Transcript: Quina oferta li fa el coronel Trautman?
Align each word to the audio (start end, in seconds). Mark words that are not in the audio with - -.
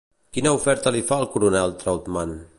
Quina 0.37 0.53
oferta 0.59 0.93
li 0.95 1.03
fa 1.11 1.21
el 1.25 1.29
coronel 1.37 1.77
Trautman? 1.85 2.37